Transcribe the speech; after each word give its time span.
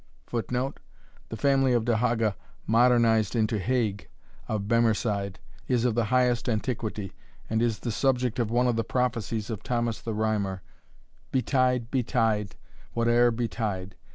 [Footnote: 0.25 0.79
The 1.29 1.37
family 1.37 1.73
of 1.73 1.85
De 1.85 1.97
Haga, 1.97 2.35
modernized 2.65 3.35
into 3.35 3.59
Haig, 3.59 4.07
of 4.47 4.63
Bemerside, 4.63 5.35
is 5.67 5.85
of 5.85 5.93
the 5.93 6.05
highest 6.05 6.49
antiquity, 6.49 7.13
and 7.47 7.61
is 7.61 7.77
the 7.81 7.91
subject 7.91 8.39
of 8.39 8.49
one 8.49 8.65
of 8.67 8.75
the 8.77 8.83
prophecies 8.83 9.51
of 9.51 9.61
Thomas 9.61 10.01
the 10.01 10.15
Rhymer: 10.15 10.63
Betide, 11.31 11.91
betide, 11.91 12.55
whate'er 12.95 13.29
betide. 13.29 13.93